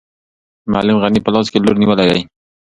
معلم 0.71 0.97
غني 1.03 1.19
په 1.23 1.29
لاس 1.33 1.47
کې 1.51 1.57
لور 1.63 1.75
نیولی 1.81 2.05
دی. 2.09 2.21